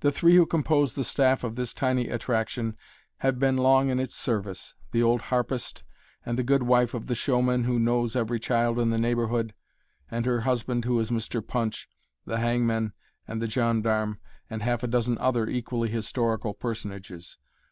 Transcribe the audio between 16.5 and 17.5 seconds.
personages.